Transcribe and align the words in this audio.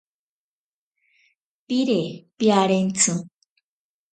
Pire 1.67 1.99
piarentsi. 2.37 3.11